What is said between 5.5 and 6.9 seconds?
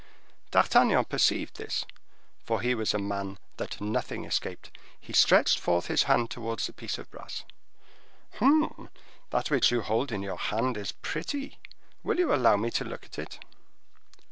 forth his hand towards the